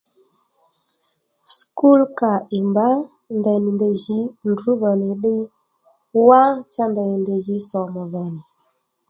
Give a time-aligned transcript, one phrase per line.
[1.55, 2.87] Sukúl kà ì mbǎ
[3.37, 5.41] ndèy nì ndèy jǐ ndrǔ dhò nì ddiy
[6.27, 6.41] wá
[6.73, 8.41] cha ndèy nì ndèy jǐ sòmù dhò nì